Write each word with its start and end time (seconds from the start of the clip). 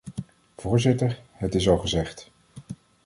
Voorzitter, 0.57 1.19
het 1.31 1.55
is 1.55 1.69
al 1.69 1.77
gezegd. 1.77 2.31